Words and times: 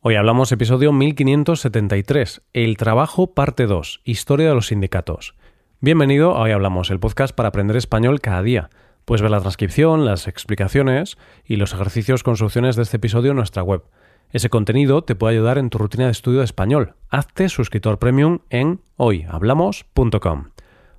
Hoy 0.00 0.14
hablamos 0.14 0.52
episodio 0.52 0.92
1573, 0.92 2.42
El 2.52 2.76
trabajo 2.76 3.34
parte 3.34 3.66
2, 3.66 4.00
Historia 4.04 4.48
de 4.48 4.54
los 4.54 4.68
sindicatos. 4.68 5.34
Bienvenido 5.80 6.36
a 6.36 6.42
Hoy 6.42 6.52
Hablamos, 6.52 6.92
el 6.92 7.00
podcast 7.00 7.34
para 7.34 7.48
aprender 7.48 7.76
español 7.76 8.20
cada 8.20 8.40
día. 8.44 8.70
Puedes 9.04 9.22
ver 9.22 9.32
la 9.32 9.40
transcripción, 9.40 10.04
las 10.04 10.28
explicaciones 10.28 11.18
y 11.44 11.56
los 11.56 11.72
ejercicios 11.72 12.22
con 12.22 12.36
soluciones 12.36 12.76
de 12.76 12.82
este 12.82 12.98
episodio 12.98 13.32
en 13.32 13.38
nuestra 13.38 13.64
web. 13.64 13.82
Ese 14.30 14.48
contenido 14.48 15.02
te 15.02 15.16
puede 15.16 15.34
ayudar 15.34 15.58
en 15.58 15.68
tu 15.68 15.78
rutina 15.78 16.04
de 16.04 16.12
estudio 16.12 16.38
de 16.38 16.44
español. 16.44 16.94
Hazte 17.10 17.48
suscriptor 17.48 17.98
premium 17.98 18.38
en 18.50 18.80
hoyhablamos.com. 18.98 20.50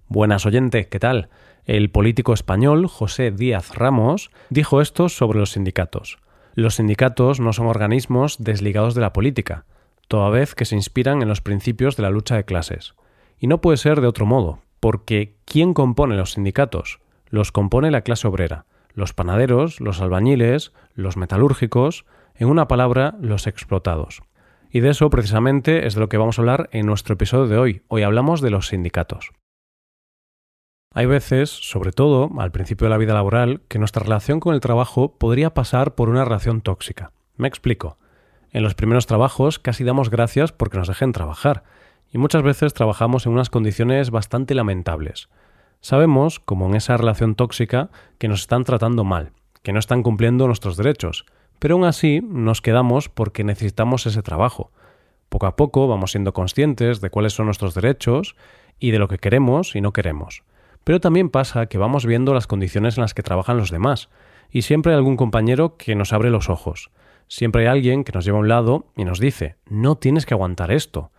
Buenas 0.10 0.46
oyente, 0.46 0.90
¿qué 0.90 1.00
tal? 1.00 1.30
El 1.64 1.90
político 1.90 2.34
español 2.34 2.88
José 2.88 3.32
Díaz 3.32 3.76
Ramos 3.76 4.30
dijo 4.50 4.82
esto 4.82 5.08
sobre 5.08 5.40
los 5.40 5.52
sindicatos. 5.52 6.18
Los 6.60 6.76
sindicatos 6.76 7.40
no 7.40 7.54
son 7.54 7.68
organismos 7.68 8.36
desligados 8.38 8.94
de 8.94 9.00
la 9.00 9.14
política, 9.14 9.64
toda 10.10 10.30
vez 10.30 10.56
que 10.56 10.66
se 10.66 10.76
inspiran 10.76 11.22
en 11.22 11.30
los 11.30 11.40
principios 11.40 11.96
de 11.96 12.04
la 12.04 12.10
lucha 12.10 12.36
de 12.36 12.44
clases. 12.44 12.96
Y 13.40 13.48
no 13.48 13.62
puede 13.62 13.78
ser 13.78 14.02
de 14.02 14.08
otro 14.08 14.26
modo, 14.26 14.60
porque 14.82 15.38
¿quién 15.46 15.74
compone 15.74 16.18
los 16.18 16.34
sindicatos? 16.34 17.00
Los 17.30 17.54
compone 17.54 17.92
la 17.92 18.02
clase 18.02 18.28
obrera, 18.28 18.66
los 18.94 19.14
panaderos, 19.14 19.80
los 19.80 20.02
albañiles, 20.02 20.74
los 20.96 21.16
metalúrgicos, 21.16 22.04
en 22.36 22.50
una 22.50 22.68
palabra, 22.68 23.16
los 23.22 23.48
explotados. 23.48 24.22
Y 24.70 24.82
de 24.82 24.90
eso 24.90 25.10
precisamente 25.10 25.88
es 25.88 25.94
de 25.94 26.02
lo 26.02 26.10
que 26.10 26.18
vamos 26.18 26.40
a 26.40 26.42
hablar 26.42 26.68
en 26.74 26.88
nuestro 26.88 27.14
episodio 27.14 27.48
de 27.48 27.58
hoy. 27.58 27.82
Hoy 27.88 28.04
hablamos 28.04 28.42
de 28.42 28.50
los 28.50 28.68
sindicatos. 28.68 29.32
Hay 30.92 31.06
veces, 31.06 31.52
sobre 31.52 31.92
todo 31.92 32.32
al 32.40 32.52
principio 32.52 32.86
de 32.86 32.90
la 32.90 32.98
vida 32.98 33.14
laboral, 33.14 33.62
que 33.68 33.78
nuestra 33.78 34.02
relación 34.02 34.40
con 34.40 34.56
el 34.56 34.60
trabajo 34.60 35.14
podría 35.20 35.54
pasar 35.54 35.94
por 35.94 36.10
una 36.10 36.26
relación 36.26 36.62
tóxica. 36.62 37.12
Me 37.38 37.48
explico. 37.48 38.00
En 38.52 38.64
los 38.64 38.74
primeros 38.74 39.06
trabajos 39.06 39.60
casi 39.60 39.84
damos 39.84 40.10
gracias 40.10 40.52
porque 40.52 40.80
nos 40.80 40.88
dejen 40.88 41.12
trabajar, 41.12 41.64
y 42.12 42.18
muchas 42.18 42.42
veces 42.42 42.74
trabajamos 42.74 43.28
en 43.28 43.34
unas 43.34 43.52
condiciones 43.52 44.10
bastante 44.10 44.56
lamentables. 44.56 45.30
Sabemos, 45.80 46.40
como 46.40 46.66
en 46.66 46.76
esa 46.76 46.98
relación 46.98 47.36
tóxica, 47.36 47.92
que 48.18 48.28
nos 48.28 48.42
están 48.42 48.64
tratando 48.64 49.04
mal, 49.04 49.32
que 49.62 49.74
no 49.74 49.78
están 49.78 50.02
cumpliendo 50.02 50.48
nuestros 50.48 50.76
derechos, 50.76 51.26
pero 51.60 51.76
aún 51.76 51.86
así 51.86 52.20
nos 52.24 52.62
quedamos 52.62 53.10
porque 53.10 53.44
necesitamos 53.44 54.08
ese 54.08 54.24
trabajo. 54.24 54.72
Poco 55.30 55.46
a 55.46 55.56
poco 55.56 55.88
vamos 55.88 56.12
siendo 56.12 56.34
conscientes 56.34 57.00
de 57.00 57.12
cuáles 57.12 57.34
son 57.34 57.46
nuestros 57.46 57.76
derechos 57.76 58.36
y 58.80 58.90
de 58.90 58.98
lo 58.98 59.08
que 59.08 59.20
queremos 59.20 59.76
y 59.76 59.82
no 59.82 59.94
queremos. 59.94 60.42
Pero 60.90 61.00
también 61.00 61.30
pasa 61.30 61.68
que 61.68 61.78
vamos 61.78 62.08
viendo 62.08 62.34
las 62.34 62.48
condiciones 62.48 62.98
en 62.98 63.02
las 63.04 63.14
que 63.14 63.22
trabajan 63.22 63.58
los 63.58 63.70
demás, 63.70 64.10
y 64.50 64.64
siempre 64.64 64.92
hay 64.92 64.98
algún 64.98 65.18
compañero 65.18 65.78
que 65.78 65.94
nos 65.94 66.14
abre 66.14 66.32
los 66.32 66.50
ojos. 66.50 66.90
Siempre 67.28 67.62
hay 67.62 67.68
alguien 67.68 68.04
que 68.04 68.12
nos 68.12 68.26
lleva 68.26 68.38
a 68.38 68.42
un 68.42 68.48
lado 68.48 68.88
y 68.98 69.06
nos 69.06 69.20
dice, 69.20 69.58
no 69.68 69.98
tienes 69.98 70.26
que 70.26 70.34
aguantar 70.34 70.72
esto. 70.72 71.12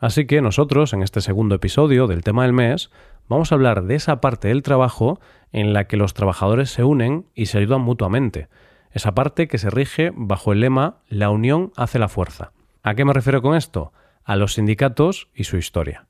Así 0.00 0.26
que 0.26 0.42
nosotros, 0.42 0.92
en 0.92 1.04
este 1.04 1.20
segundo 1.20 1.54
episodio 1.54 2.08
del 2.08 2.24
tema 2.24 2.42
del 2.42 2.52
mes, 2.52 2.90
vamos 3.28 3.52
a 3.52 3.54
hablar 3.54 3.84
de 3.84 3.94
esa 3.94 4.20
parte 4.20 4.48
del 4.48 4.64
trabajo 4.64 5.20
en 5.52 5.72
la 5.72 5.86
que 5.86 5.96
los 5.96 6.14
trabajadores 6.14 6.70
se 6.70 6.82
unen 6.82 7.26
y 7.32 7.46
se 7.46 7.58
ayudan 7.58 7.82
mutuamente. 7.82 8.48
Esa 8.90 9.14
parte 9.14 9.46
que 9.46 9.58
se 9.58 9.70
rige 9.70 10.10
bajo 10.16 10.52
el 10.52 10.58
lema 10.58 10.96
La 11.08 11.30
unión 11.30 11.70
hace 11.76 12.00
la 12.00 12.08
fuerza. 12.08 12.50
¿A 12.82 12.96
qué 12.96 13.04
me 13.04 13.12
refiero 13.12 13.40
con 13.40 13.54
esto? 13.54 13.92
A 14.24 14.34
los 14.34 14.54
sindicatos 14.54 15.28
y 15.32 15.44
su 15.44 15.58
historia. 15.58 16.08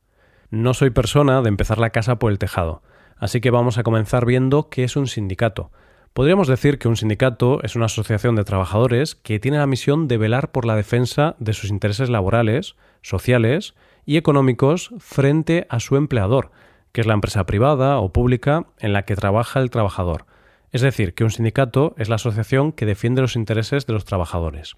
No 0.48 0.72
soy 0.72 0.88
persona 0.88 1.42
de 1.42 1.50
empezar 1.50 1.76
la 1.76 1.90
casa 1.90 2.18
por 2.18 2.32
el 2.32 2.38
tejado. 2.38 2.80
Así 3.22 3.40
que 3.40 3.52
vamos 3.52 3.78
a 3.78 3.84
comenzar 3.84 4.26
viendo 4.26 4.68
qué 4.68 4.82
es 4.82 4.96
un 4.96 5.06
sindicato. 5.06 5.70
Podríamos 6.12 6.48
decir 6.48 6.80
que 6.80 6.88
un 6.88 6.96
sindicato 6.96 7.62
es 7.62 7.76
una 7.76 7.84
asociación 7.84 8.34
de 8.34 8.42
trabajadores 8.42 9.14
que 9.14 9.38
tiene 9.38 9.58
la 9.58 9.68
misión 9.68 10.08
de 10.08 10.18
velar 10.18 10.50
por 10.50 10.64
la 10.64 10.74
defensa 10.74 11.36
de 11.38 11.52
sus 11.52 11.70
intereses 11.70 12.10
laborales, 12.10 12.74
sociales 13.00 13.76
y 14.04 14.16
económicos 14.16 14.90
frente 14.98 15.68
a 15.70 15.78
su 15.78 15.94
empleador, 15.94 16.50
que 16.90 17.00
es 17.00 17.06
la 17.06 17.14
empresa 17.14 17.46
privada 17.46 18.00
o 18.00 18.12
pública 18.12 18.66
en 18.80 18.92
la 18.92 19.04
que 19.04 19.14
trabaja 19.14 19.60
el 19.60 19.70
trabajador. 19.70 20.26
Es 20.72 20.80
decir, 20.80 21.14
que 21.14 21.22
un 21.22 21.30
sindicato 21.30 21.94
es 21.98 22.08
la 22.08 22.16
asociación 22.16 22.72
que 22.72 22.86
defiende 22.86 23.22
los 23.22 23.36
intereses 23.36 23.86
de 23.86 23.92
los 23.92 24.04
trabajadores. 24.04 24.74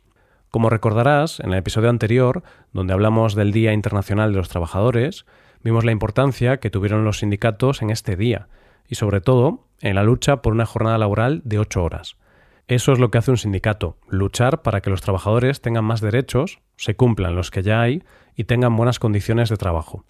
Como 0.50 0.68
recordarás, 0.68 1.40
en 1.40 1.54
el 1.54 1.60
episodio 1.60 1.88
anterior, 1.88 2.42
donde 2.74 2.92
hablamos 2.92 3.34
del 3.34 3.52
Día 3.52 3.72
Internacional 3.72 4.32
de 4.32 4.36
los 4.36 4.50
Trabajadores, 4.50 5.24
Vimos 5.64 5.84
la 5.84 5.92
importancia 5.92 6.58
que 6.58 6.68
tuvieron 6.68 7.04
los 7.04 7.20
sindicatos 7.20 7.80
en 7.80 7.88
este 7.88 8.16
día 8.16 8.48
y 8.86 8.96
sobre 8.96 9.22
todo 9.22 9.64
en 9.80 9.94
la 9.94 10.02
lucha 10.02 10.42
por 10.42 10.52
una 10.52 10.66
jornada 10.66 10.98
laboral 10.98 11.40
de 11.44 11.58
ocho 11.58 11.82
horas. 11.82 12.16
Eso 12.68 12.92
es 12.92 12.98
lo 12.98 13.10
que 13.10 13.16
hace 13.16 13.30
un 13.30 13.38
sindicato, 13.38 13.96
luchar 14.08 14.60
para 14.60 14.82
que 14.82 14.90
los 14.90 15.00
trabajadores 15.00 15.62
tengan 15.62 15.84
más 15.84 16.02
derechos, 16.02 16.60
se 16.76 16.96
cumplan 16.96 17.34
los 17.34 17.50
que 17.50 17.62
ya 17.62 17.80
hay 17.80 18.02
y 18.36 18.44
tengan 18.44 18.76
buenas 18.76 18.98
condiciones 18.98 19.48
de 19.48 19.56
trabajo. 19.56 20.04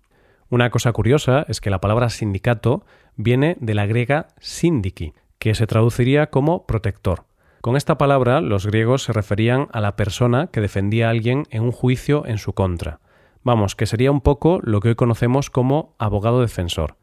Una 0.51 0.71
cosa 0.71 0.93
curiosa 0.93 1.45
es 1.49 1.61
que 1.61 1.71
la 1.71 1.81
palabra 1.81 2.11
sindicato 2.11 2.85
viene 3.17 3.57
de 3.61 3.75
la 3.75 3.87
griega 3.87 4.29
sindiki, 4.41 5.15
que 5.39 5.55
se 5.55 5.69
traduciría 5.69 6.31
como 6.31 6.67
protector. 6.67 7.25
Con 7.61 7.77
esta 7.77 7.97
palabra 7.97 8.41
los 8.41 8.67
griegos 8.67 9.05
se 9.05 9.13
referían 9.13 9.69
a 9.73 9.81
la 9.81 9.95
persona 9.95 10.49
que 10.49 10.61
defendía 10.61 11.07
a 11.07 11.11
alguien 11.11 11.45
en 11.51 11.63
un 11.63 11.73
juicio 11.73 12.27
en 12.27 12.39
su 12.39 12.53
contra. 12.55 12.99
Vamos, 13.45 13.77
que 13.77 13.87
sería 13.87 14.11
un 14.11 14.23
poco 14.23 14.59
lo 14.63 14.81
que 14.81 14.89
hoy 14.89 14.95
conocemos 14.95 15.51
como 15.51 15.95
abogado 15.99 16.41
defensor. 16.41 16.97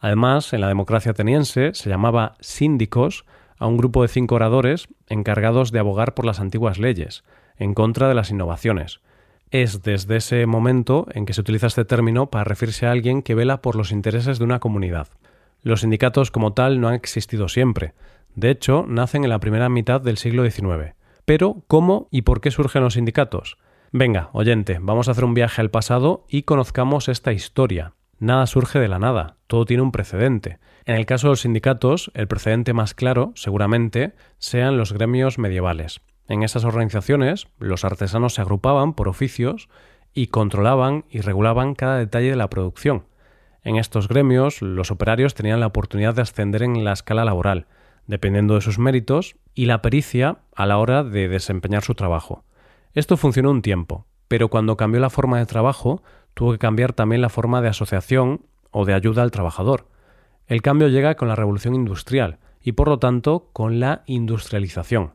Además, 0.00 0.52
en 0.54 0.62
la 0.62 0.68
democracia 0.68 1.12
ateniense 1.12 1.74
se 1.74 1.90
llamaba 1.90 2.36
síndicos 2.40 3.26
a 3.58 3.66
un 3.66 3.76
grupo 3.76 4.02
de 4.02 4.08
cinco 4.08 4.34
oradores 4.34 4.88
encargados 5.08 5.72
de 5.72 5.78
abogar 5.78 6.14
por 6.14 6.24
las 6.24 6.40
antiguas 6.40 6.78
leyes, 6.78 7.22
en 7.58 7.74
contra 7.74 8.08
de 8.08 8.14
las 8.14 8.30
innovaciones. 8.30 9.00
Es 9.50 9.82
desde 9.82 10.16
ese 10.16 10.46
momento 10.46 11.06
en 11.12 11.26
que 11.26 11.34
se 11.34 11.42
utiliza 11.42 11.66
este 11.66 11.84
término 11.84 12.30
para 12.30 12.44
referirse 12.44 12.86
a 12.86 12.90
alguien 12.90 13.22
que 13.22 13.34
vela 13.34 13.60
por 13.60 13.76
los 13.76 13.92
intereses 13.92 14.38
de 14.38 14.44
una 14.44 14.60
comunidad. 14.60 15.08
Los 15.62 15.82
sindicatos 15.82 16.30
como 16.30 16.54
tal 16.54 16.80
no 16.80 16.88
han 16.88 16.94
existido 16.94 17.48
siempre. 17.48 17.92
De 18.34 18.50
hecho, 18.50 18.86
nacen 18.88 19.22
en 19.22 19.30
la 19.30 19.38
primera 19.38 19.68
mitad 19.68 20.00
del 20.00 20.16
siglo 20.16 20.48
XIX. 20.48 20.94
Pero, 21.24 21.62
¿cómo 21.66 22.08
y 22.10 22.22
por 22.22 22.40
qué 22.40 22.50
surgen 22.50 22.82
los 22.82 22.94
sindicatos? 22.94 23.58
Venga, 23.96 24.30
oyente, 24.32 24.80
vamos 24.82 25.06
a 25.06 25.12
hacer 25.12 25.24
un 25.24 25.34
viaje 25.34 25.60
al 25.60 25.70
pasado 25.70 26.24
y 26.28 26.42
conozcamos 26.42 27.08
esta 27.08 27.32
historia. 27.32 27.92
Nada 28.18 28.44
surge 28.48 28.80
de 28.80 28.88
la 28.88 28.98
nada, 28.98 29.36
todo 29.46 29.66
tiene 29.66 29.84
un 29.84 29.92
precedente. 29.92 30.58
En 30.84 30.96
el 30.96 31.06
caso 31.06 31.28
de 31.28 31.30
los 31.30 31.42
sindicatos, 31.42 32.10
el 32.14 32.26
precedente 32.26 32.72
más 32.72 32.92
claro, 32.92 33.30
seguramente, 33.36 34.14
sean 34.38 34.78
los 34.78 34.92
gremios 34.92 35.38
medievales. 35.38 36.00
En 36.26 36.42
esas 36.42 36.64
organizaciones, 36.64 37.46
los 37.60 37.84
artesanos 37.84 38.34
se 38.34 38.40
agrupaban 38.40 38.94
por 38.94 39.06
oficios 39.06 39.68
y 40.12 40.26
controlaban 40.26 41.04
y 41.08 41.20
regulaban 41.20 41.76
cada 41.76 41.96
detalle 41.98 42.30
de 42.30 42.36
la 42.36 42.50
producción. 42.50 43.04
En 43.62 43.76
estos 43.76 44.08
gremios, 44.08 44.60
los 44.60 44.90
operarios 44.90 45.34
tenían 45.34 45.60
la 45.60 45.68
oportunidad 45.68 46.16
de 46.16 46.22
ascender 46.22 46.64
en 46.64 46.82
la 46.82 46.94
escala 46.94 47.24
laboral, 47.24 47.68
dependiendo 48.08 48.56
de 48.56 48.60
sus 48.60 48.80
méritos 48.80 49.36
y 49.54 49.66
la 49.66 49.82
pericia 49.82 50.38
a 50.56 50.66
la 50.66 50.78
hora 50.78 51.04
de 51.04 51.28
desempeñar 51.28 51.84
su 51.84 51.94
trabajo. 51.94 52.42
Esto 52.94 53.16
funcionó 53.16 53.50
un 53.50 53.60
tiempo, 53.60 54.06
pero 54.28 54.48
cuando 54.48 54.76
cambió 54.76 55.00
la 55.00 55.10
forma 55.10 55.38
de 55.38 55.46
trabajo, 55.46 56.04
tuvo 56.32 56.52
que 56.52 56.58
cambiar 56.58 56.92
también 56.92 57.22
la 57.22 57.28
forma 57.28 57.60
de 57.60 57.68
asociación 57.68 58.46
o 58.70 58.84
de 58.84 58.94
ayuda 58.94 59.22
al 59.22 59.32
trabajador. 59.32 59.88
El 60.46 60.62
cambio 60.62 60.86
llega 60.86 61.16
con 61.16 61.26
la 61.26 61.34
revolución 61.34 61.74
industrial 61.74 62.38
y 62.62 62.72
por 62.72 62.86
lo 62.86 63.00
tanto 63.00 63.48
con 63.52 63.80
la 63.80 64.04
industrialización. 64.06 65.14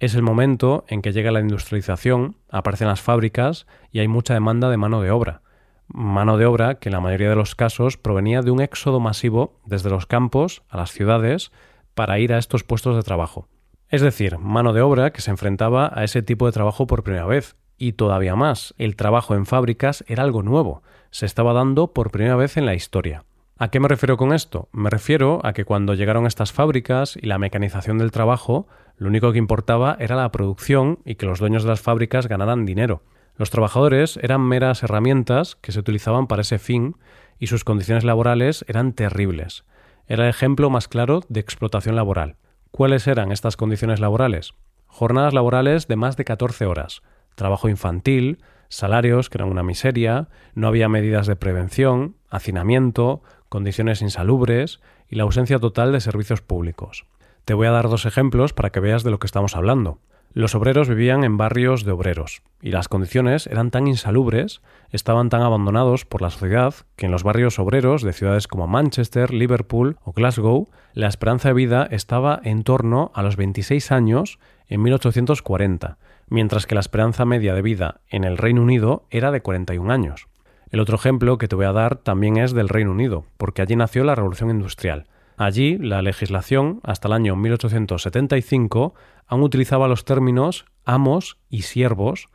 Es 0.00 0.16
el 0.16 0.22
momento 0.22 0.84
en 0.88 1.02
que 1.02 1.12
llega 1.12 1.30
la 1.30 1.40
industrialización, 1.40 2.36
aparecen 2.50 2.88
las 2.88 3.00
fábricas 3.00 3.68
y 3.92 4.00
hay 4.00 4.08
mucha 4.08 4.34
demanda 4.34 4.68
de 4.68 4.76
mano 4.76 5.00
de 5.00 5.12
obra. 5.12 5.42
Mano 5.86 6.36
de 6.36 6.46
obra 6.46 6.76
que 6.76 6.88
en 6.88 6.94
la 6.94 7.00
mayoría 7.00 7.30
de 7.30 7.36
los 7.36 7.54
casos 7.54 7.96
provenía 7.96 8.42
de 8.42 8.50
un 8.50 8.60
éxodo 8.60 8.98
masivo 8.98 9.60
desde 9.66 9.90
los 9.90 10.06
campos 10.06 10.62
a 10.68 10.78
las 10.78 10.90
ciudades 10.90 11.52
para 11.94 12.18
ir 12.18 12.32
a 12.32 12.38
estos 12.38 12.64
puestos 12.64 12.96
de 12.96 13.02
trabajo. 13.02 13.46
Es 13.90 14.02
decir, 14.02 14.38
mano 14.38 14.72
de 14.72 14.82
obra 14.82 15.10
que 15.10 15.20
se 15.20 15.32
enfrentaba 15.32 15.90
a 15.92 16.04
ese 16.04 16.22
tipo 16.22 16.46
de 16.46 16.52
trabajo 16.52 16.86
por 16.86 17.02
primera 17.02 17.26
vez. 17.26 17.56
Y 17.76 17.94
todavía 17.94 18.36
más, 18.36 18.72
el 18.78 18.94
trabajo 18.94 19.34
en 19.34 19.46
fábricas 19.46 20.04
era 20.06 20.22
algo 20.22 20.44
nuevo, 20.44 20.84
se 21.10 21.26
estaba 21.26 21.52
dando 21.52 21.92
por 21.92 22.12
primera 22.12 22.36
vez 22.36 22.56
en 22.56 22.66
la 22.66 22.74
historia. 22.74 23.24
¿A 23.58 23.68
qué 23.68 23.80
me 23.80 23.88
refiero 23.88 24.16
con 24.16 24.32
esto? 24.32 24.68
Me 24.70 24.90
refiero 24.90 25.40
a 25.44 25.52
que 25.52 25.64
cuando 25.64 25.94
llegaron 25.94 26.26
estas 26.26 26.52
fábricas 26.52 27.18
y 27.20 27.26
la 27.26 27.38
mecanización 27.38 27.98
del 27.98 28.12
trabajo, 28.12 28.68
lo 28.96 29.08
único 29.08 29.32
que 29.32 29.38
importaba 29.38 29.96
era 29.98 30.14
la 30.14 30.30
producción 30.30 31.00
y 31.04 31.16
que 31.16 31.26
los 31.26 31.40
dueños 31.40 31.64
de 31.64 31.70
las 31.70 31.80
fábricas 31.80 32.28
ganaran 32.28 32.66
dinero. 32.66 33.02
Los 33.36 33.50
trabajadores 33.50 34.18
eran 34.22 34.42
meras 34.42 34.84
herramientas 34.84 35.56
que 35.56 35.72
se 35.72 35.80
utilizaban 35.80 36.28
para 36.28 36.42
ese 36.42 36.60
fin 36.60 36.94
y 37.40 37.48
sus 37.48 37.64
condiciones 37.64 38.04
laborales 38.04 38.64
eran 38.68 38.92
terribles. 38.92 39.64
Era 40.06 40.24
el 40.24 40.30
ejemplo 40.30 40.70
más 40.70 40.86
claro 40.86 41.22
de 41.28 41.40
explotación 41.40 41.96
laboral. 41.96 42.36
¿Cuáles 42.70 43.06
eran 43.06 43.32
estas 43.32 43.56
condiciones 43.56 44.00
laborales? 44.00 44.54
Jornadas 44.86 45.34
laborales 45.34 45.88
de 45.88 45.96
más 45.96 46.16
de 46.16 46.24
14 46.24 46.66
horas, 46.66 47.02
trabajo 47.34 47.68
infantil, 47.68 48.38
salarios 48.68 49.28
que 49.28 49.38
eran 49.38 49.50
una 49.50 49.62
miseria, 49.62 50.28
no 50.54 50.68
había 50.68 50.88
medidas 50.88 51.26
de 51.26 51.36
prevención, 51.36 52.16
hacinamiento, 52.30 53.22
condiciones 53.48 54.02
insalubres 54.02 54.80
y 55.08 55.16
la 55.16 55.24
ausencia 55.24 55.58
total 55.58 55.90
de 55.92 56.00
servicios 56.00 56.40
públicos. 56.42 57.06
Te 57.44 57.54
voy 57.54 57.66
a 57.66 57.72
dar 57.72 57.88
dos 57.88 58.06
ejemplos 58.06 58.52
para 58.52 58.70
que 58.70 58.80
veas 58.80 59.02
de 59.02 59.10
lo 59.10 59.18
que 59.18 59.26
estamos 59.26 59.56
hablando. 59.56 59.98
Los 60.32 60.54
obreros 60.54 60.88
vivían 60.88 61.24
en 61.24 61.36
barrios 61.36 61.84
de 61.84 61.90
obreros, 61.90 62.42
y 62.62 62.70
las 62.70 62.86
condiciones 62.86 63.48
eran 63.48 63.72
tan 63.72 63.88
insalubres, 63.88 64.62
estaban 64.90 65.28
tan 65.28 65.42
abandonados 65.42 66.04
por 66.04 66.22
la 66.22 66.30
sociedad, 66.30 66.72
que 66.94 67.06
en 67.06 67.12
los 67.12 67.24
barrios 67.24 67.58
obreros 67.58 68.02
de 68.02 68.12
ciudades 68.12 68.46
como 68.46 68.68
Manchester, 68.68 69.34
Liverpool 69.34 69.96
o 70.04 70.12
Glasgow, 70.12 70.68
la 70.94 71.08
esperanza 71.08 71.48
de 71.48 71.54
vida 71.54 71.88
estaba 71.90 72.40
en 72.44 72.62
torno 72.62 73.10
a 73.12 73.22
los 73.22 73.34
26 73.34 73.90
años 73.90 74.38
en 74.68 74.82
1840, 74.82 75.98
mientras 76.28 76.66
que 76.66 76.76
la 76.76 76.80
esperanza 76.80 77.24
media 77.24 77.52
de 77.52 77.62
vida 77.62 78.00
en 78.08 78.22
el 78.22 78.38
Reino 78.38 78.62
Unido 78.62 79.06
era 79.10 79.32
de 79.32 79.42
41 79.42 79.92
años. 79.92 80.28
El 80.70 80.78
otro 80.78 80.94
ejemplo 80.94 81.38
que 81.38 81.48
te 81.48 81.56
voy 81.56 81.66
a 81.66 81.72
dar 81.72 81.96
también 81.96 82.36
es 82.36 82.52
del 82.52 82.68
Reino 82.68 82.92
Unido, 82.92 83.24
porque 83.36 83.62
allí 83.62 83.74
nació 83.74 84.04
la 84.04 84.14
Revolución 84.14 84.50
Industrial. 84.50 85.06
Allí, 85.40 85.78
la 85.78 86.02
legislación, 86.02 86.80
hasta 86.82 87.08
el 87.08 87.14
año 87.14 87.34
1875, 87.34 88.92
aún 89.26 89.42
utilizaba 89.42 89.88
los 89.88 90.04
términos 90.04 90.66
amos 90.84 91.38
y 91.48 91.62
siervos, 91.62 92.28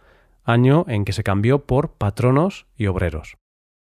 año 0.43 0.85
en 0.87 1.05
que 1.05 1.13
se 1.13 1.21
cambió 1.21 1.67
por 1.67 1.91
patronos 1.99 2.65
y 2.75 2.87
obreros. 2.87 3.37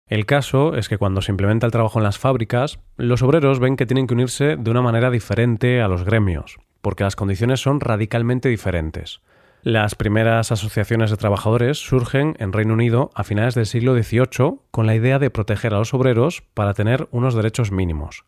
El 0.05 0.27
caso 0.27 0.75
es 0.75 0.89
que 0.89 0.99
cuando 0.99 1.23
se 1.23 1.31
implementa 1.31 1.65
el 1.65 1.71
trabajo 1.71 1.97
en 1.97 2.03
las 2.03 2.19
fábricas, 2.19 2.81
los 2.97 3.23
obreros 3.23 3.59
ven 3.59 3.77
que 3.77 3.87
tienen 3.87 4.05
que 4.05 4.13
unirse 4.13 4.57
de 4.57 4.69
una 4.69 4.83
manera 4.83 5.09
diferente 5.09 5.81
a 5.81 5.87
los 5.87 6.03
gremios, 6.03 6.59
porque 6.81 7.03
las 7.03 7.15
condiciones 7.15 7.61
son 7.61 7.79
radicalmente 7.79 8.47
diferentes. 8.47 9.21
Las 9.63 9.95
primeras 9.95 10.51
asociaciones 10.51 11.09
de 11.09 11.17
trabajadores 11.17 11.79
surgen 11.79 12.35
en 12.37 12.53
Reino 12.53 12.75
Unido 12.75 13.09
a 13.15 13.23
finales 13.23 13.55
del 13.55 13.65
siglo 13.65 13.95
XVIII 13.95 14.59
con 14.69 14.85
la 14.85 14.93
idea 14.93 15.17
de 15.17 15.31
proteger 15.31 15.73
a 15.73 15.79
los 15.79 15.95
obreros 15.95 16.43
para 16.53 16.75
tener 16.75 17.07
unos 17.09 17.33
derechos 17.33 17.71
mínimos. 17.71 18.23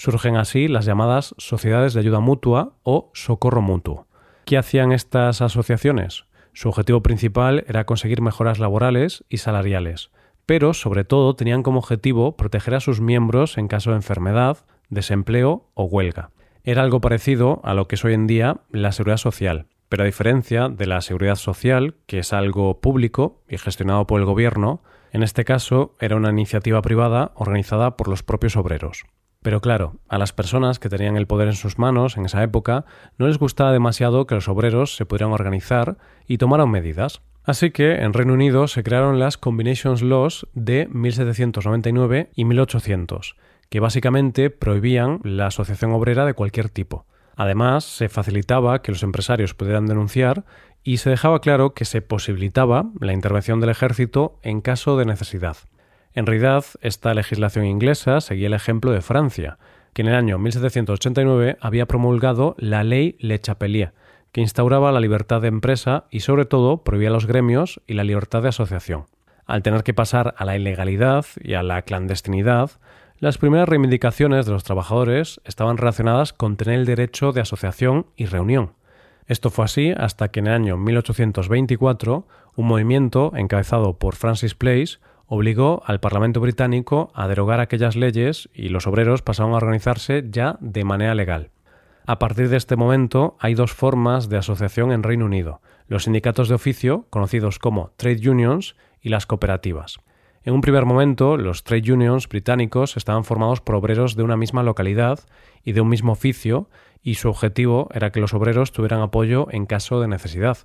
Surgen 0.00 0.36
así 0.36 0.66
las 0.66 0.86
llamadas 0.86 1.34
sociedades 1.36 1.92
de 1.92 2.00
ayuda 2.00 2.20
mutua 2.20 2.72
o 2.84 3.10
socorro 3.12 3.60
mutuo. 3.60 4.06
¿Qué 4.46 4.56
hacían 4.56 4.92
estas 4.92 5.42
asociaciones? 5.42 6.24
Su 6.54 6.70
objetivo 6.70 7.02
principal 7.02 7.66
era 7.68 7.84
conseguir 7.84 8.22
mejoras 8.22 8.58
laborales 8.58 9.24
y 9.28 9.36
salariales, 9.36 10.10
pero 10.46 10.72
sobre 10.72 11.04
todo 11.04 11.36
tenían 11.36 11.62
como 11.62 11.80
objetivo 11.80 12.34
proteger 12.34 12.76
a 12.76 12.80
sus 12.80 13.02
miembros 13.02 13.58
en 13.58 13.68
caso 13.68 13.90
de 13.90 13.96
enfermedad, 13.96 14.64
desempleo 14.88 15.68
o 15.74 15.84
huelga. 15.84 16.30
Era 16.64 16.80
algo 16.80 17.02
parecido 17.02 17.60
a 17.62 17.74
lo 17.74 17.86
que 17.86 17.96
es 17.96 18.04
hoy 18.06 18.14
en 18.14 18.26
día 18.26 18.62
la 18.70 18.92
seguridad 18.92 19.18
social, 19.18 19.66
pero 19.90 20.04
a 20.04 20.06
diferencia 20.06 20.70
de 20.70 20.86
la 20.86 21.02
seguridad 21.02 21.36
social, 21.36 21.96
que 22.06 22.20
es 22.20 22.32
algo 22.32 22.80
público 22.80 23.42
y 23.50 23.58
gestionado 23.58 24.06
por 24.06 24.18
el 24.18 24.24
gobierno, 24.24 24.82
en 25.12 25.22
este 25.22 25.44
caso 25.44 25.94
era 26.00 26.16
una 26.16 26.30
iniciativa 26.30 26.80
privada 26.80 27.32
organizada 27.34 27.98
por 27.98 28.08
los 28.08 28.22
propios 28.22 28.56
obreros. 28.56 29.04
Pero 29.42 29.62
claro, 29.62 29.96
a 30.08 30.18
las 30.18 30.34
personas 30.34 30.78
que 30.78 30.90
tenían 30.90 31.16
el 31.16 31.26
poder 31.26 31.48
en 31.48 31.54
sus 31.54 31.78
manos 31.78 32.18
en 32.18 32.26
esa 32.26 32.42
época 32.42 32.84
no 33.16 33.26
les 33.26 33.38
gustaba 33.38 33.72
demasiado 33.72 34.26
que 34.26 34.34
los 34.34 34.48
obreros 34.48 34.96
se 34.96 35.06
pudieran 35.06 35.32
organizar 35.32 35.96
y 36.26 36.36
tomaron 36.36 36.70
medidas. 36.70 37.22
Así 37.44 37.70
que 37.70 38.02
en 38.02 38.12
Reino 38.12 38.34
Unido 38.34 38.68
se 38.68 38.82
crearon 38.82 39.18
las 39.18 39.38
Combinations 39.38 40.02
Laws 40.02 40.46
de 40.52 40.88
1799 40.92 42.30
y 42.34 42.44
1800, 42.44 43.36
que 43.70 43.80
básicamente 43.80 44.50
prohibían 44.50 45.20
la 45.24 45.46
asociación 45.46 45.92
obrera 45.92 46.26
de 46.26 46.34
cualquier 46.34 46.68
tipo. 46.68 47.06
Además, 47.34 47.84
se 47.84 48.10
facilitaba 48.10 48.82
que 48.82 48.92
los 48.92 49.02
empresarios 49.02 49.54
pudieran 49.54 49.86
denunciar 49.86 50.44
y 50.84 50.98
se 50.98 51.08
dejaba 51.08 51.40
claro 51.40 51.72
que 51.72 51.86
se 51.86 52.02
posibilitaba 52.02 52.90
la 53.00 53.14
intervención 53.14 53.60
del 53.60 53.70
ejército 53.70 54.38
en 54.42 54.60
caso 54.60 54.98
de 54.98 55.06
necesidad. 55.06 55.56
En 56.14 56.26
realidad, 56.26 56.64
esta 56.80 57.14
legislación 57.14 57.66
inglesa 57.66 58.20
seguía 58.20 58.48
el 58.48 58.54
ejemplo 58.54 58.90
de 58.90 59.00
Francia, 59.00 59.58
que 59.92 60.02
en 60.02 60.08
el 60.08 60.14
año 60.14 60.38
1789 60.38 61.56
había 61.60 61.86
promulgado 61.86 62.56
la 62.58 62.82
ley 62.82 63.16
Le 63.20 63.38
Chapelier, 63.38 63.92
que 64.32 64.40
instauraba 64.40 64.92
la 64.92 65.00
libertad 65.00 65.40
de 65.40 65.48
empresa 65.48 66.04
y 66.10 66.20
sobre 66.20 66.44
todo 66.44 66.82
prohibía 66.82 67.10
los 67.10 67.26
gremios 67.26 67.80
y 67.86 67.94
la 67.94 68.04
libertad 68.04 68.42
de 68.42 68.48
asociación. 68.48 69.06
Al 69.46 69.62
tener 69.62 69.82
que 69.82 69.94
pasar 69.94 70.34
a 70.36 70.44
la 70.44 70.56
ilegalidad 70.56 71.26
y 71.42 71.54
a 71.54 71.62
la 71.62 71.82
clandestinidad, 71.82 72.70
las 73.18 73.38
primeras 73.38 73.68
reivindicaciones 73.68 74.46
de 74.46 74.52
los 74.52 74.64
trabajadores 74.64 75.40
estaban 75.44 75.76
relacionadas 75.76 76.32
con 76.32 76.56
tener 76.56 76.78
el 76.78 76.86
derecho 76.86 77.32
de 77.32 77.40
asociación 77.40 78.06
y 78.16 78.26
reunión. 78.26 78.72
Esto 79.26 79.50
fue 79.50 79.64
así 79.64 79.92
hasta 79.96 80.28
que 80.28 80.40
en 80.40 80.46
el 80.46 80.54
año 80.54 80.76
1824 80.76 82.26
un 82.56 82.66
movimiento 82.66 83.32
encabezado 83.36 83.98
por 83.98 84.16
Francis 84.16 84.54
Place 84.54 84.98
obligó 85.32 85.84
al 85.86 86.00
Parlamento 86.00 86.40
británico 86.40 87.12
a 87.14 87.28
derogar 87.28 87.60
aquellas 87.60 87.94
leyes 87.94 88.50
y 88.52 88.68
los 88.68 88.88
obreros 88.88 89.22
pasaron 89.22 89.52
a 89.52 89.58
organizarse 89.58 90.24
ya 90.28 90.58
de 90.60 90.82
manera 90.82 91.14
legal. 91.14 91.50
A 92.04 92.18
partir 92.18 92.48
de 92.48 92.56
este 92.56 92.74
momento 92.74 93.36
hay 93.38 93.54
dos 93.54 93.72
formas 93.72 94.28
de 94.28 94.38
asociación 94.38 94.90
en 94.90 95.04
Reino 95.04 95.26
Unido, 95.26 95.60
los 95.86 96.04
sindicatos 96.04 96.48
de 96.48 96.56
oficio, 96.56 97.06
conocidos 97.10 97.60
como 97.60 97.92
trade 97.96 98.28
unions, 98.28 98.74
y 99.00 99.10
las 99.10 99.26
cooperativas. 99.26 100.00
En 100.42 100.52
un 100.52 100.62
primer 100.62 100.84
momento, 100.84 101.36
los 101.36 101.62
trade 101.62 101.92
unions 101.92 102.28
británicos 102.28 102.96
estaban 102.96 103.22
formados 103.22 103.60
por 103.60 103.76
obreros 103.76 104.16
de 104.16 104.24
una 104.24 104.36
misma 104.36 104.64
localidad 104.64 105.20
y 105.62 105.72
de 105.72 105.80
un 105.80 105.88
mismo 105.88 106.10
oficio, 106.10 106.68
y 107.04 107.14
su 107.14 107.28
objetivo 107.28 107.88
era 107.94 108.10
que 108.10 108.20
los 108.20 108.34
obreros 108.34 108.72
tuvieran 108.72 109.00
apoyo 109.00 109.46
en 109.52 109.66
caso 109.66 110.00
de 110.00 110.08
necesidad. 110.08 110.58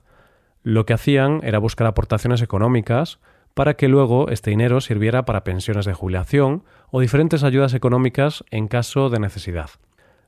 Lo 0.63 0.87
que 0.87 0.93
hacían 0.93 1.41
era 1.43 1.59
buscar 1.59 1.85
aportaciones 1.85 2.41
económicas, 2.41 3.19
para 3.55 3.73
que 3.75 3.87
luego 3.87 4.29
este 4.29 4.51
dinero 4.51 4.81
sirviera 4.81 5.25
para 5.25 5.43
pensiones 5.43 5.85
de 5.85 5.93
jubilación 5.93 6.63
o 6.91 6.99
diferentes 6.99 7.43
ayudas 7.43 7.73
económicas 7.73 8.43
en 8.51 8.67
caso 8.67 9.09
de 9.09 9.19
necesidad. 9.19 9.71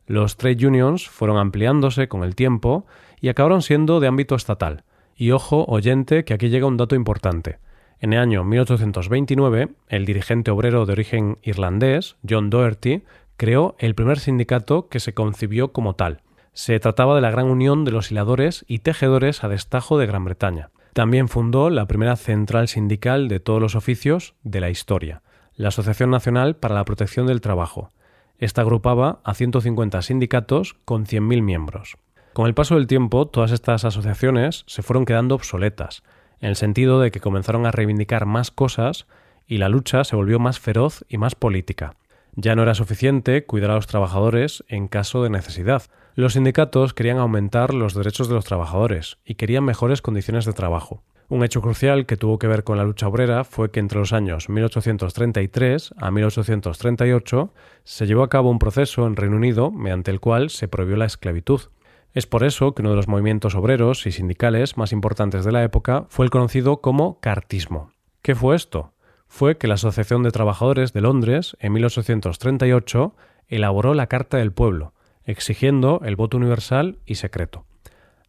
Los 0.07 0.37
trade 0.37 0.65
unions 0.65 1.07
fueron 1.09 1.37
ampliándose 1.37 2.07
con 2.07 2.23
el 2.23 2.35
tiempo 2.35 2.85
y 3.19 3.27
acabaron 3.27 3.61
siendo 3.61 3.99
de 3.99 4.07
ámbito 4.07 4.35
estatal. 4.35 4.85
Y 5.15 5.31
ojo, 5.31 5.65
oyente, 5.67 6.23
que 6.23 6.33
aquí 6.33 6.47
llega 6.47 6.67
un 6.67 6.77
dato 6.77 6.95
importante. 6.95 7.59
En 7.99 8.13
el 8.13 8.19
año 8.19 8.45
1829, 8.45 9.69
el 9.89 10.05
dirigente 10.05 10.51
obrero 10.51 10.85
de 10.85 10.93
origen 10.93 11.37
irlandés, 11.43 12.15
John 12.27 12.49
Doherty, 12.49 13.03
creó 13.35 13.75
el 13.79 13.93
primer 13.93 14.19
sindicato 14.19 14.87
que 14.87 15.01
se 15.01 15.13
concibió 15.13 15.73
como 15.73 15.95
tal. 15.95 16.21
Se 16.53 16.79
trataba 16.79 17.15
de 17.15 17.21
la 17.21 17.31
Gran 17.31 17.47
Unión 17.47 17.83
de 17.83 17.91
los 17.91 18.09
Hiladores 18.09 18.63
y 18.69 18.79
Tejedores 18.79 19.43
a 19.43 19.49
Destajo 19.49 19.97
de 19.97 20.05
Gran 20.05 20.23
Bretaña. 20.23 20.69
También 20.97 21.27
fundó 21.27 21.69
la 21.69 21.85
primera 21.85 22.15
central 22.15 22.67
sindical 22.67 23.27
de 23.27 23.39
todos 23.39 23.61
los 23.61 23.75
oficios 23.75 24.33
de 24.41 24.61
la 24.61 24.71
historia, 24.71 25.21
la 25.53 25.67
Asociación 25.67 26.09
Nacional 26.09 26.55
para 26.55 26.73
la 26.73 26.85
Protección 26.85 27.27
del 27.27 27.39
Trabajo. 27.39 27.91
Esta 28.39 28.61
agrupaba 28.61 29.19
a 29.23 29.35
150 29.35 30.01
sindicatos 30.01 30.75
con 30.85 31.05
100.000 31.05 31.43
miembros. 31.43 31.97
Con 32.33 32.47
el 32.47 32.55
paso 32.55 32.73
del 32.73 32.87
tiempo, 32.87 33.27
todas 33.27 33.51
estas 33.51 33.85
asociaciones 33.85 34.63
se 34.65 34.81
fueron 34.81 35.05
quedando 35.05 35.35
obsoletas, 35.35 36.01
en 36.39 36.49
el 36.49 36.55
sentido 36.55 36.99
de 36.99 37.11
que 37.11 37.19
comenzaron 37.19 37.67
a 37.67 37.71
reivindicar 37.71 38.25
más 38.25 38.49
cosas 38.49 39.05
y 39.45 39.59
la 39.59 39.69
lucha 39.69 40.03
se 40.03 40.15
volvió 40.15 40.39
más 40.39 40.59
feroz 40.59 41.05
y 41.07 41.19
más 41.19 41.35
política. 41.35 41.93
Ya 42.33 42.55
no 42.55 42.63
era 42.63 42.73
suficiente 42.73 43.45
cuidar 43.45 43.69
a 43.69 43.75
los 43.75 43.85
trabajadores 43.85 44.63
en 44.67 44.87
caso 44.87 45.21
de 45.21 45.29
necesidad, 45.29 45.83
los 46.21 46.33
sindicatos 46.33 46.95
querían 46.95 47.19
aumentar 47.19 47.75
los 47.75 47.93
derechos 47.93 48.27
de 48.27 48.33
los 48.33 48.45
trabajadores 48.45 49.19
y 49.23 49.35
querían 49.35 49.63
mejores 49.63 50.01
condiciones 50.01 50.45
de 50.45 50.53
trabajo. 50.53 51.03
Un 51.29 51.43
hecho 51.43 51.61
crucial 51.61 52.07
que 52.07 52.17
tuvo 52.17 52.39
que 52.39 52.47
ver 52.47 52.63
con 52.63 52.77
la 52.77 52.85
lucha 52.85 53.07
obrera 53.07 53.43
fue 53.43 53.69
que 53.69 53.79
entre 53.79 53.99
los 53.99 54.13
años 54.13 54.49
1833 54.49 55.93
a 55.95 56.09
1838 56.09 57.53
se 57.83 58.07
llevó 58.07 58.23
a 58.23 58.29
cabo 58.29 58.49
un 58.49 58.57
proceso 58.57 59.05
en 59.05 59.15
Reino 59.15 59.35
Unido 59.35 59.69
mediante 59.69 60.09
el 60.09 60.19
cual 60.19 60.49
se 60.49 60.67
prohibió 60.67 60.95
la 60.95 61.05
esclavitud. 61.05 61.61
Es 62.13 62.25
por 62.25 62.43
eso 62.43 62.73
que 62.73 62.81
uno 62.81 62.89
de 62.89 62.95
los 62.95 63.07
movimientos 63.07 63.53
obreros 63.53 64.07
y 64.07 64.11
sindicales 64.11 64.75
más 64.75 64.93
importantes 64.93 65.45
de 65.45 65.51
la 65.51 65.63
época 65.63 66.07
fue 66.09 66.25
el 66.25 66.31
conocido 66.31 66.81
como 66.81 67.19
cartismo. 67.19 67.91
¿Qué 68.23 68.33
fue 68.33 68.55
esto? 68.55 68.91
Fue 69.27 69.59
que 69.59 69.67
la 69.67 69.75
Asociación 69.75 70.23
de 70.23 70.31
Trabajadores 70.31 70.93
de 70.93 71.01
Londres, 71.01 71.55
en 71.59 71.73
1838, 71.73 73.13
elaboró 73.49 73.93
la 73.93 74.07
Carta 74.07 74.37
del 74.37 74.51
Pueblo, 74.51 74.93
exigiendo 75.27 76.01
el 76.03 76.15
voto 76.15 76.37
universal 76.37 76.97
y 77.05 77.15
secreto. 77.15 77.65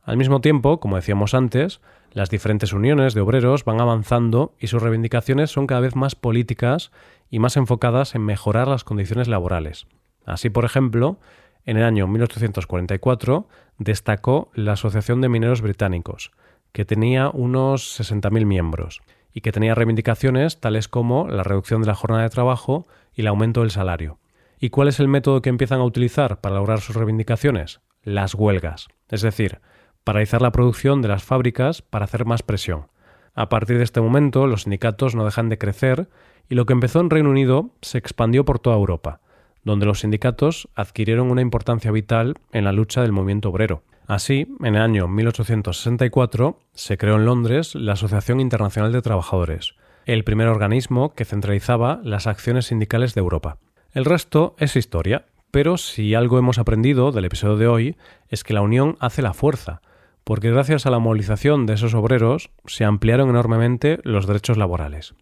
Al 0.03 0.17
mismo 0.17 0.41
tiempo, 0.41 0.81
como 0.81 0.97
decíamos 0.97 1.35
antes, 1.35 1.81
las 2.13 2.31
diferentes 2.31 2.73
uniones 2.73 3.15
de 3.15 3.21
obreros 3.21 3.65
van 3.65 3.81
avanzando 3.81 4.55
y 4.59 4.67
sus 4.67 4.83
reivindicaciones 4.83 5.51
son 5.51 5.67
cada 5.67 5.81
vez 5.81 5.95
más 5.97 6.15
políticas 6.15 6.91
y 7.31 7.39
más 7.39 7.57
enfocadas 7.57 8.15
en 8.15 8.23
mejorar 8.23 8.69
las 8.69 8.85
condiciones 8.85 9.29
laborales. 9.29 9.87
Así, 10.25 10.51
por 10.51 10.65
ejemplo, 10.65 11.19
en 11.65 11.77
el 11.77 11.85
año 11.85 12.07
1844 12.07 13.47
destacó 13.79 14.51
la 14.55 14.73
Asociación 14.73 15.21
de 15.21 15.29
Mineros 15.29 15.61
Británicos, 15.61 16.33
que 16.73 16.85
tenía 16.85 17.31
unos 17.31 18.01
60.000 18.01 18.47
miembros 18.47 19.01
y 19.33 19.43
que 19.43 19.53
tenía 19.53 19.75
reivindicaciones 19.75 20.61
tales 20.61 20.89
como 20.89 21.29
la 21.29 21.45
reducción 21.45 21.83
de 21.83 21.89
la 21.89 21.95
jornada 21.95 22.23
de 22.23 22.31
trabajo 22.31 22.87
y 23.15 23.21
el 23.21 23.27
aumento 23.27 23.61
del 23.61 23.71
salario. 23.71 24.19
¿Y 24.61 24.71
cuál 24.71 24.89
es 24.89 24.99
el 24.99 25.07
método 25.07 25.41
que 25.41 25.51
empiezan 25.51 25.81
a 25.81 25.85
utilizar 25.85 26.41
para 26.41 26.57
lograr 26.57 26.81
sus 26.81 26.97
reivindicaciones? 26.97 27.81
Las 28.03 28.35
huelgas, 28.35 28.89
es 29.09 29.23
decir, 29.23 29.61
paralizar 30.03 30.43
la 30.43 30.51
producción 30.51 31.01
de 31.01 31.09
las 31.09 31.23
fábricas 31.23 31.83
para 31.83 32.07
hacer 32.07 32.25
más 32.25 32.43
presión. 32.43 32.89
A 33.35 33.49
partir 33.49 33.79
de 33.79 33.85
este 33.85 34.01
momento, 34.01 34.49
los 34.49 34.63
sindicatos 34.63 35.15
no 35.15 35.25
dejan 35.25 35.49
de 35.49 35.59
crecer 35.59 36.09
y 36.49 36.57
lo 36.57 36.67
que 36.67 36.73
empezó 36.73 37.01
en 37.01 37.11
Reino 37.11 37.31
Unido 37.31 37.71
se 37.83 37.99
expandió 37.99 38.45
por 38.45 38.59
toda 38.59 38.77
Europa, 38.77 39.21
donde 39.63 39.87
los 39.87 40.01
sindicatos 40.01 40.69
adquirieron 40.75 41.31
una 41.31 41.43
importancia 41.43 41.93
vital 41.93 42.35
en 42.53 42.65
la 42.65 42.73
lucha 42.73 43.03
del 43.03 43.13
movimiento 43.13 43.51
obrero. 43.51 43.85
Así, 44.09 44.49
en 44.65 44.75
el 44.75 44.83
año 44.83 45.07
1864 45.07 46.59
se 46.73 46.99
creó 46.99 47.17
en 47.17 47.27
Londres 47.27 47.75
la 47.77 47.93
Asociación 47.93 48.41
Internacional 48.41 48.91
de 48.91 49.03
Trabajadores, 49.03 49.75
el 50.07 50.25
primer 50.25 50.49
organismo 50.49 51.15
que 51.15 51.27
centralizaba 51.27 52.01
las 52.03 52.27
acciones 52.27 52.67
sindicales 52.67 53.15
de 53.15 53.21
Europa. 53.21 53.59
El 53.99 54.05
resto 54.05 54.55
es 54.59 54.77
historia, 54.77 55.27
pero 55.51 55.77
si 55.77 56.15
algo 56.15 56.39
hemos 56.39 56.61
aprendido 56.61 57.11
del 57.11 57.25
episodio 57.25 57.57
de 57.57 57.67
hoy 57.67 57.97
es 58.29 58.45
que 58.45 58.55
la 58.55 58.63
unión 58.63 58.97
hace 59.01 59.23
la 59.23 59.35
fuerza, 59.35 59.83
porque 60.23 60.53
gracias 60.53 60.87
a 60.87 60.91
la 60.91 61.01
movilización 61.01 61.67
de 61.67 61.75
esos 61.75 61.95
obreros 61.95 62.53
se 62.67 62.85
ampliaron 62.85 63.29
enormemente 63.29 63.99
los 64.05 64.29
derechos 64.29 64.57
laborales. 64.57 65.17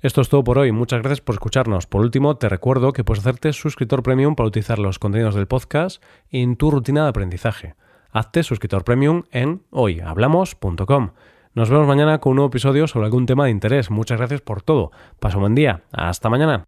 Esto 0.00 0.22
es 0.22 0.30
todo 0.30 0.42
por 0.42 0.56
hoy, 0.56 0.72
muchas 0.72 1.02
gracias 1.02 1.20
por 1.20 1.34
escucharnos. 1.34 1.86
Por 1.86 2.00
último, 2.00 2.38
te 2.38 2.48
recuerdo 2.48 2.94
que 2.94 3.04
puedes 3.04 3.20
hacerte 3.20 3.52
suscriptor 3.52 4.02
premium 4.02 4.36
para 4.36 4.46
utilizar 4.46 4.78
los 4.78 4.98
contenidos 4.98 5.34
del 5.34 5.46
podcast 5.46 6.02
en 6.30 6.56
tu 6.56 6.70
rutina 6.70 7.02
de 7.02 7.10
aprendizaje. 7.10 7.74
Hazte 8.10 8.42
suscriptor 8.42 8.84
premium 8.84 9.24
en 9.32 9.64
hoyhablamos.com. 9.68 11.10
Nos 11.52 11.68
vemos 11.68 11.86
mañana 11.86 12.20
con 12.20 12.30
un 12.30 12.36
nuevo 12.36 12.48
episodio 12.48 12.86
sobre 12.86 13.04
algún 13.04 13.26
tema 13.26 13.44
de 13.44 13.50
interés. 13.50 13.90
Muchas 13.90 14.16
gracias 14.16 14.40
por 14.40 14.62
todo. 14.62 14.92
Paso 15.20 15.36
un 15.36 15.42
buen 15.42 15.54
día. 15.54 15.82
Hasta 15.92 16.30
mañana. 16.30 16.64